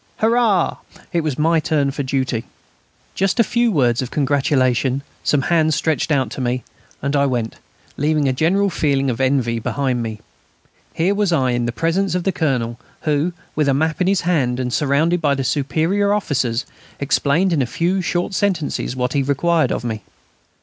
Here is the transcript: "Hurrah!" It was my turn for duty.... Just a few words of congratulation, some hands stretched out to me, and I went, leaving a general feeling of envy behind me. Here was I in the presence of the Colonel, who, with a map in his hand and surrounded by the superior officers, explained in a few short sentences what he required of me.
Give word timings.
"Hurrah!" 0.17 0.77
It 1.13 1.21
was 1.21 1.37
my 1.37 1.59
turn 1.59 1.91
for 1.91 2.01
duty.... 2.01 2.45
Just 3.13 3.39
a 3.39 3.43
few 3.43 3.71
words 3.71 4.01
of 4.01 4.09
congratulation, 4.09 5.03
some 5.23 5.43
hands 5.43 5.75
stretched 5.75 6.11
out 6.11 6.31
to 6.31 6.41
me, 6.41 6.63
and 7.03 7.15
I 7.15 7.27
went, 7.27 7.57
leaving 7.97 8.27
a 8.27 8.33
general 8.33 8.71
feeling 8.71 9.11
of 9.11 9.21
envy 9.21 9.59
behind 9.59 10.01
me. 10.01 10.19
Here 10.95 11.13
was 11.13 11.31
I 11.31 11.51
in 11.51 11.67
the 11.67 11.71
presence 11.71 12.15
of 12.15 12.23
the 12.23 12.31
Colonel, 12.31 12.79
who, 13.01 13.31
with 13.55 13.69
a 13.69 13.75
map 13.75 14.01
in 14.01 14.07
his 14.07 14.21
hand 14.21 14.59
and 14.59 14.73
surrounded 14.73 15.21
by 15.21 15.35
the 15.35 15.43
superior 15.43 16.13
officers, 16.15 16.65
explained 16.99 17.53
in 17.53 17.61
a 17.61 17.67
few 17.67 18.01
short 18.01 18.33
sentences 18.33 18.95
what 18.95 19.13
he 19.13 19.21
required 19.21 19.71
of 19.71 19.83
me. 19.83 20.01